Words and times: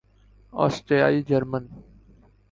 آسٹریائی 0.53 1.21
German 1.29 1.63